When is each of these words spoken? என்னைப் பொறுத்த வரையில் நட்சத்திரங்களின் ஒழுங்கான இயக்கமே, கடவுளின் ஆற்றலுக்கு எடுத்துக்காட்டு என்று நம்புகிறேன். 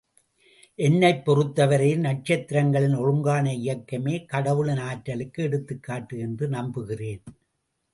என்னைப் 0.79 1.25
பொறுத்த 1.25 1.65
வரையில் 1.65 1.99
நட்சத்திரங்களின் 1.99 2.95
ஒழுங்கான 2.95 3.53
இயக்கமே, 3.53 4.25
கடவுளின் 4.25 4.77
ஆற்றலுக்கு 4.77 5.43
எடுத்துக்காட்டு 5.43 6.19
என்று 6.19 6.47
நம்புகிறேன். 6.47 7.23